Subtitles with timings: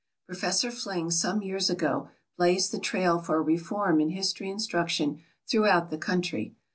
[0.25, 5.91] Professor Fling some years ago blazed the trail for a reform in history instruction throughout
[5.91, 6.55] the country.